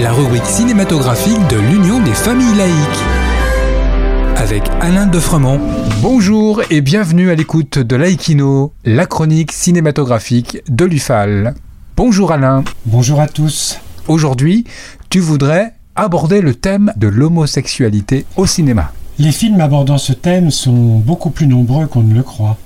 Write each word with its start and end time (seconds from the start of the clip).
La 0.00 0.12
rubrique 0.12 0.46
cinématographique 0.46 1.46
de 1.50 1.58
l'Union 1.58 2.02
des 2.02 2.14
familles 2.14 2.56
laïques. 2.56 3.04
Avec 4.34 4.62
Alain 4.80 5.06
Defremont. 5.06 5.60
Bonjour 6.00 6.62
et 6.70 6.80
bienvenue 6.80 7.30
à 7.30 7.34
l'écoute 7.34 7.78
de 7.78 7.96
Laïkino, 7.96 8.72
la 8.86 9.04
chronique 9.04 9.52
cinématographique 9.52 10.62
de 10.70 10.86
l'UFAL. 10.86 11.54
Bonjour 11.98 12.32
Alain. 12.32 12.64
Bonjour 12.86 13.20
à 13.20 13.28
tous. 13.28 13.78
Aujourd'hui, 14.08 14.64
tu 15.10 15.20
voudrais 15.20 15.74
aborder 15.96 16.40
le 16.40 16.54
thème 16.54 16.94
de 16.96 17.08
l'homosexualité 17.08 18.24
au 18.36 18.46
cinéma. 18.46 18.92
Les 19.18 19.32
films 19.32 19.60
abordant 19.60 19.98
ce 19.98 20.14
thème 20.14 20.50
sont 20.50 20.98
beaucoup 20.98 21.30
plus 21.30 21.46
nombreux 21.46 21.86
qu'on 21.86 22.02
ne 22.02 22.14
le 22.14 22.22
croit. 22.22 22.56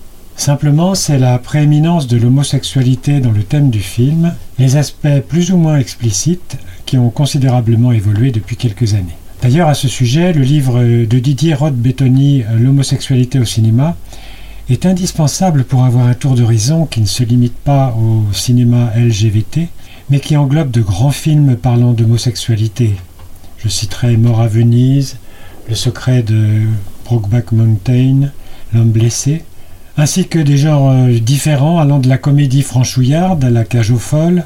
Simplement, 0.41 0.95
c'est 0.95 1.19
la 1.19 1.39
prééminence 1.39 2.07
de 2.07 2.17
l'homosexualité 2.17 3.21
dans 3.21 3.31
le 3.31 3.43
thème 3.43 3.69
du 3.69 3.81
film, 3.81 4.35
les 4.59 4.77
aspects 4.77 5.21
plus 5.29 5.53
ou 5.53 5.59
moins 5.59 5.77
explicites 5.77 6.57
qui 6.87 6.97
ont 6.97 7.11
considérablement 7.11 7.93
évolué 7.93 8.31
depuis 8.31 8.57
quelques 8.57 8.95
années. 8.95 9.19
D'ailleurs, 9.43 9.69
à 9.69 9.75
ce 9.75 9.87
sujet, 9.87 10.33
le 10.33 10.41
livre 10.41 10.83
de 10.83 11.19
Didier 11.19 11.53
Roth-Bettoni, 11.53 12.45
L'homosexualité 12.59 13.39
au 13.39 13.45
cinéma, 13.45 13.99
est 14.71 14.87
indispensable 14.87 15.65
pour 15.65 15.85
avoir 15.85 16.07
un 16.07 16.15
tour 16.15 16.37
d'horizon 16.37 16.87
qui 16.87 17.03
ne 17.03 17.07
se 17.07 17.23
limite 17.23 17.57
pas 17.57 17.95
au 17.99 18.33
cinéma 18.33 18.93
LGBT, 18.97 19.69
mais 20.09 20.21
qui 20.21 20.39
englobe 20.39 20.71
de 20.71 20.81
grands 20.81 21.11
films 21.11 21.55
parlant 21.55 21.93
d'homosexualité. 21.93 22.95
Je 23.59 23.69
citerai 23.69 24.17
Mort 24.17 24.41
à 24.41 24.49
Venise, 24.49 25.19
Le 25.69 25.75
secret 25.75 26.23
de 26.23 26.63
Brokeback 27.05 27.53
Mountain, 27.53 28.31
L'homme 28.73 28.91
blessé, 28.91 29.43
ainsi 30.01 30.27
que 30.27 30.39
des 30.39 30.57
genres 30.57 30.91
euh, 30.91 31.19
différents 31.19 31.79
allant 31.79 31.99
de 31.99 32.09
la 32.09 32.17
comédie 32.17 32.63
franchouillarde 32.63 33.45
à 33.45 33.51
la 33.51 33.65
cage 33.65 33.91
aux 33.91 33.99
folles, 33.99 34.45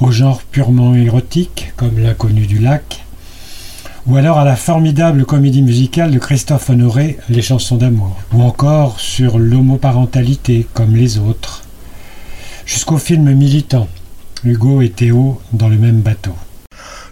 au 0.00 0.12
genre 0.12 0.42
purement 0.42 0.94
érotique 0.94 1.72
comme 1.76 1.98
L'inconnu 1.98 2.46
du 2.46 2.58
lac, 2.58 3.04
ou 4.06 4.16
alors 4.16 4.38
à 4.38 4.44
la 4.44 4.54
formidable 4.54 5.24
comédie 5.24 5.62
musicale 5.62 6.12
de 6.12 6.18
Christophe 6.18 6.70
Honoré, 6.70 7.18
Les 7.28 7.42
chansons 7.42 7.76
d'amour, 7.76 8.16
ou 8.32 8.42
encore 8.42 9.00
sur 9.00 9.38
l'homoparentalité 9.38 10.66
comme 10.72 10.94
les 10.94 11.18
autres, 11.18 11.64
jusqu'au 12.64 12.98
film 12.98 13.32
militant, 13.32 13.88
Hugo 14.44 14.82
et 14.82 14.90
Théo 14.90 15.40
dans 15.52 15.68
le 15.68 15.78
même 15.78 16.00
bateau. 16.00 16.34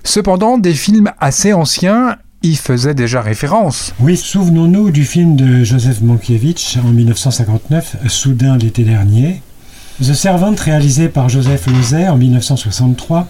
Cependant, 0.04 0.58
des 0.58 0.74
films 0.74 1.10
assez 1.18 1.52
anciens 1.52 2.18
y 2.44 2.56
faisait 2.56 2.94
déjà 2.94 3.22
référence. 3.22 3.94
Oui, 3.98 4.16
souvenons-nous 4.16 4.90
du 4.90 5.04
film 5.04 5.34
de 5.34 5.64
Joseph 5.64 6.02
Mankiewicz 6.02 6.76
en 6.76 6.90
1959, 6.90 7.96
Soudain 8.08 8.58
l'été 8.58 8.84
dernier, 8.84 9.40
The 10.00 10.12
Servant 10.12 10.54
réalisé 10.54 11.08
par 11.08 11.28
Joseph 11.28 11.66
Lozay 11.66 12.08
en 12.08 12.16
1963, 12.16 13.28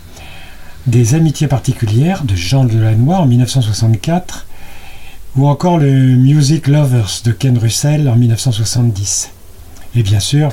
Des 0.86 1.14
amitiés 1.14 1.46
particulières 1.46 2.24
de 2.24 2.34
Jean 2.34 2.64
Delannoy 2.64 3.14
en 3.14 3.26
1964, 3.26 4.46
ou 5.36 5.46
encore 5.46 5.78
le 5.78 5.92
Music 6.16 6.66
Lovers 6.66 7.22
de 7.24 7.32
Ken 7.32 7.56
Russell 7.56 8.08
en 8.08 8.16
1970. 8.16 9.30
Et 9.96 10.02
bien 10.02 10.20
sûr, 10.20 10.50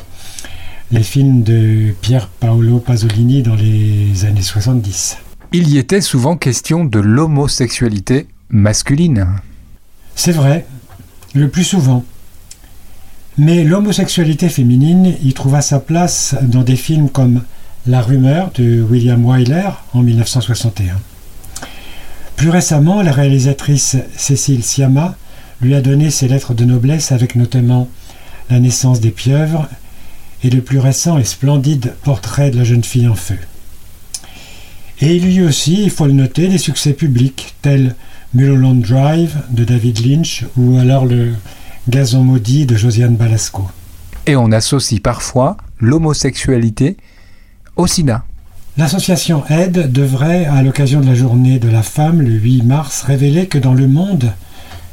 les 0.92 1.04
films 1.04 1.44
de 1.44 1.94
Pier 2.02 2.20
Paolo 2.40 2.80
Pasolini 2.80 3.42
dans 3.42 3.56
les 3.56 4.26
années 4.26 4.42
70. 4.42 5.18
Il 5.54 5.68
y 5.70 5.78
était 5.78 6.02
souvent 6.02 6.38
question 6.38 6.86
de 6.86 7.00
l'homosexualité 7.00 8.28
masculine. 8.52 9.28
C'est 10.16 10.32
vrai, 10.34 10.66
le 11.34 11.50
plus 11.50 11.64
souvent. 11.64 12.04
Mais 13.38 13.64
l'homosexualité 13.64 14.50
féminine 14.50 15.16
y 15.24 15.34
trouva 15.34 15.62
sa 15.62 15.80
place 15.80 16.36
dans 16.42 16.64
des 16.64 16.76
films 16.76 17.10
comme 17.10 17.44
La 17.88 18.02
rumeur 18.02 18.52
de 18.54 18.82
William 18.82 19.26
Wyler 19.26 19.70
en 19.94 20.04
1961. 20.04 21.00
Plus 22.36 22.50
récemment, 22.50 23.02
la 23.02 23.12
réalisatrice 23.12 23.98
Cécile 24.18 24.64
Siama 24.64 25.16
lui 25.62 25.76
a 25.76 25.82
donné 25.82 26.10
ses 26.10 26.28
lettres 26.28 26.54
de 26.54 26.66
noblesse 26.66 27.12
avec 27.12 27.36
notamment 27.36 27.88
La 28.50 28.60
naissance 28.60 29.00
des 29.00 29.12
pieuvres 29.12 29.70
et 30.44 30.50
le 30.50 30.62
plus 30.62 30.80
récent 30.80 31.18
et 31.18 31.24
splendide 31.24 31.94
portrait 32.04 32.52
de 32.52 32.58
la 32.58 32.64
jeune 32.64 32.84
fille 32.84 33.08
en 33.08 33.16
feu. 33.16 33.38
Et 35.00 35.16
il 35.16 35.32
y 35.32 35.38
eut 35.38 35.48
aussi, 35.48 35.84
il 35.84 35.90
faut 35.90 36.06
le 36.06 36.14
noter, 36.14 36.48
des 36.48 36.58
succès 36.58 36.94
publics 36.94 37.56
tels 37.62 37.96
Mulholland 38.34 38.82
Drive 38.82 39.38
de 39.50 39.64
David 39.64 40.06
Lynch 40.06 40.46
ou 40.58 40.78
alors 40.78 41.06
le 41.06 41.34
Gazon 41.90 42.24
maudit 42.24 42.66
de 42.66 42.76
Josiane 42.76 43.16
Balasco. 43.16 43.70
Et 44.26 44.36
on 44.36 44.52
associe 44.52 45.02
parfois 45.02 45.58
l'homosexualité 45.80 46.98
au 47.76 47.88
SIDA. 47.88 48.24
L'association 48.78 49.44
AID 49.50 49.92
devrait, 49.92 50.46
à 50.46 50.64
l'occasion 50.64 51.02
de 51.02 51.08
la 51.08 51.16
journée 51.16 51.60
de 51.60 51.68
la 51.68 51.84
femme 51.84 52.22
le 52.22 52.32
8 52.32 52.64
mars, 52.64 53.04
révéler 53.04 53.48
que 53.48 53.58
dans 53.58 53.74
le 53.74 53.88
monde, 53.88 54.32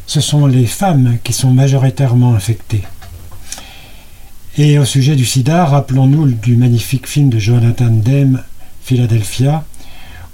ce 0.07 0.21
sont 0.21 0.47
les 0.47 0.67
femmes 0.67 1.19
qui 1.23 1.33
sont 1.33 1.53
majoritairement 1.53 2.35
infectées. 2.35 2.83
Et 4.57 4.81
au 4.81 4.85
sujet 4.85 5.15
du 5.15 5.25
sida, 5.25 5.65
rappelons-nous 5.65 6.33
du 6.33 6.57
magnifique 6.57 7.07
film 7.07 7.29
de 7.29 7.39
Jonathan 7.39 7.91
Demme, 7.91 8.43
Philadelphia, 8.83 9.65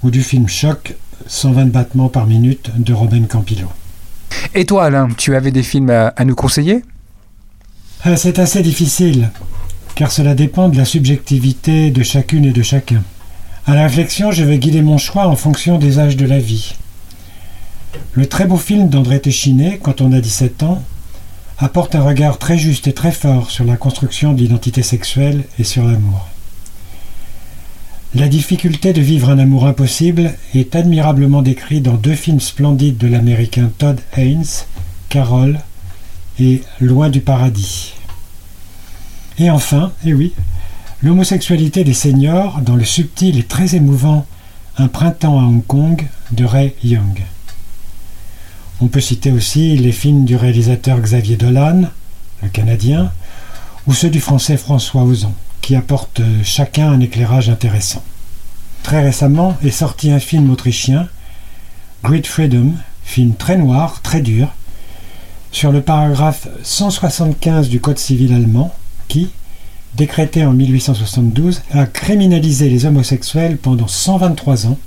ou 0.02 0.10
du 0.10 0.22
film 0.22 0.48
Choc 0.48 0.94
120 1.26 1.66
battements 1.66 2.08
par 2.08 2.26
minute 2.26 2.70
de 2.76 2.92
Robin 2.92 3.24
Campillo. 3.24 3.68
Et 4.54 4.64
toi 4.64 4.84
Alain, 4.84 5.08
tu 5.16 5.34
avais 5.34 5.50
des 5.50 5.62
films 5.62 5.90
à, 5.90 6.24
nous 6.24 6.34
conseiller? 6.34 6.82
Euh, 8.06 8.16
C'est 8.16 8.38
assez 8.38 8.62
difficile, 8.62 9.30
car 9.94 10.12
cela 10.12 10.34
dépend 10.34 10.68
de 10.68 10.76
la 10.76 10.84
subjectivité 10.84 11.90
de 11.90 12.02
chacune 12.02 12.44
et 12.44 12.52
de 12.52 12.62
chacun. 12.62 13.02
À 13.66 13.74
la 13.74 13.84
réflexion, 13.84 14.30
je 14.30 14.44
vais 14.44 14.58
guider 14.58 14.82
mon 14.82 14.98
choix 14.98 15.26
en 15.26 15.36
fonction 15.36 15.78
des 15.78 15.98
âges 15.98 16.16
de 16.16 16.26
la 16.26 16.38
vie. 16.38 16.74
Le 18.12 18.26
très 18.26 18.46
beau 18.46 18.56
film 18.56 18.88
d'André 18.88 19.20
Téchiné, 19.20 19.80
Quand 19.82 20.00
on 20.00 20.12
a 20.12 20.20
17 20.20 20.62
ans, 20.62 20.82
apporte 21.58 21.94
un 21.94 22.02
regard 22.02 22.38
très 22.38 22.58
juste 22.58 22.86
et 22.88 22.92
très 22.92 23.12
fort 23.12 23.50
sur 23.50 23.64
la 23.64 23.76
construction 23.76 24.32
de 24.32 24.40
l'identité 24.40 24.82
sexuelle 24.82 25.44
et 25.58 25.64
sur 25.64 25.84
l'amour. 25.84 26.28
La 28.16 28.28
difficulté 28.28 28.92
de 28.92 29.00
vivre 29.00 29.28
un 29.28 29.40
amour 29.40 29.66
impossible 29.66 30.34
est 30.54 30.76
admirablement 30.76 31.42
décrite 31.42 31.82
dans 31.82 31.94
deux 31.94 32.14
films 32.14 32.38
splendides 32.38 32.96
de 32.96 33.08
l'américain 33.08 33.72
Todd 33.76 33.98
Haynes, 34.16 34.44
Carol 35.08 35.58
et 36.38 36.62
Loin 36.80 37.10
du 37.10 37.20
paradis. 37.20 37.94
Et 39.40 39.50
enfin, 39.50 39.90
et 40.04 40.10
eh 40.10 40.14
oui, 40.14 40.32
l'homosexualité 41.02 41.82
des 41.82 41.92
seniors 41.92 42.60
dans 42.60 42.76
le 42.76 42.84
subtil 42.84 43.36
et 43.36 43.42
très 43.42 43.74
émouvant 43.74 44.26
Un 44.78 44.86
printemps 44.86 45.40
à 45.40 45.42
Hong 45.42 45.66
Kong 45.66 46.06
de 46.30 46.44
Ray 46.44 46.72
Young. 46.84 47.20
On 48.80 48.86
peut 48.86 49.00
citer 49.00 49.32
aussi 49.32 49.76
les 49.76 49.92
films 49.92 50.24
du 50.24 50.36
réalisateur 50.36 51.00
Xavier 51.00 51.36
Dolan, 51.36 51.82
le 52.44 52.48
Canadien, 52.48 53.10
ou 53.88 53.92
ceux 53.92 54.10
du 54.10 54.20
français 54.20 54.56
François 54.56 55.02
Ozon 55.02 55.34
qui 55.64 55.76
apportent 55.76 56.20
chacun 56.42 56.90
un 56.90 57.00
éclairage 57.00 57.48
intéressant. 57.48 58.02
Très 58.82 59.02
récemment 59.02 59.56
est 59.64 59.70
sorti 59.70 60.10
un 60.10 60.18
film 60.18 60.50
autrichien, 60.50 61.08
Great 62.02 62.26
Freedom, 62.26 62.72
film 63.02 63.34
très 63.34 63.56
noir, 63.56 64.02
très 64.02 64.20
dur, 64.20 64.48
sur 65.52 65.72
le 65.72 65.80
paragraphe 65.80 66.48
175 66.62 67.70
du 67.70 67.80
Code 67.80 67.96
civil 67.96 68.34
allemand 68.34 68.74
qui, 69.08 69.30
décrété 69.94 70.44
en 70.44 70.52
1872, 70.52 71.62
a 71.72 71.86
criminalisé 71.86 72.68
les 72.68 72.84
homosexuels 72.84 73.56
pendant 73.56 73.88
123 73.88 74.66
ans, 74.66 74.78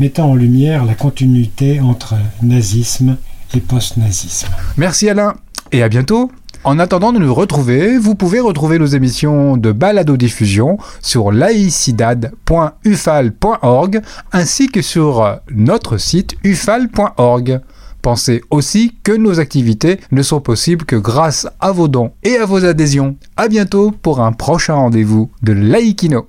mettant 0.00 0.30
en 0.30 0.34
lumière 0.34 0.86
la 0.86 0.96
continuité 0.96 1.78
entre 1.78 2.16
nazisme 2.42 3.16
et 3.54 3.60
post-nazisme. 3.60 4.48
Merci 4.76 5.08
Alain 5.08 5.34
et 5.70 5.84
à 5.84 5.88
bientôt 5.88 6.32
en 6.62 6.78
attendant 6.78 7.12
de 7.12 7.18
nous 7.18 7.32
retrouver, 7.32 7.96
vous 7.96 8.14
pouvez 8.14 8.40
retrouver 8.40 8.78
nos 8.78 8.84
émissions 8.86 9.56
de 9.56 9.72
balado 9.72 10.18
diffusion 10.18 10.76
sur 11.00 11.32
laicidad.ufal.org 11.32 14.02
ainsi 14.32 14.68
que 14.68 14.82
sur 14.82 15.38
notre 15.50 15.96
site 15.96 16.36
ufal.org. 16.44 17.60
Pensez 18.02 18.42
aussi 18.50 18.94
que 19.02 19.12
nos 19.12 19.40
activités 19.40 20.00
ne 20.10 20.22
sont 20.22 20.40
possibles 20.40 20.84
que 20.84 20.96
grâce 20.96 21.46
à 21.60 21.72
vos 21.72 21.88
dons 21.88 22.12
et 22.22 22.36
à 22.36 22.46
vos 22.46 22.64
adhésions. 22.64 23.16
A 23.36 23.48
bientôt 23.48 23.90
pour 23.90 24.20
un 24.20 24.32
prochain 24.32 24.74
rendez-vous 24.74 25.30
de 25.42 25.52
Laïkino. 25.52 26.28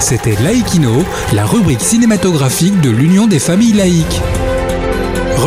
C'était 0.00 0.36
Laïkino, 0.42 1.04
la 1.34 1.44
rubrique 1.44 1.80
cinématographique 1.80 2.80
de 2.80 2.90
l'Union 2.90 3.26
des 3.26 3.38
familles 3.38 3.74
laïques. 3.74 4.22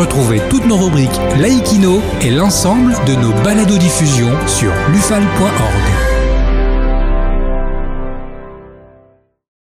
Retrouvez 0.02 0.42
toutes 0.50 0.66
nos 0.66 0.78
rubriques 0.78 1.22
Laïkino 1.40 2.02
et 2.22 2.32
l'ensemble 2.32 2.96
de 3.06 3.14
nos 3.14 3.32
baladodiffusions 3.44 4.36
sur 4.48 4.72
lufal.org. 4.92 6.11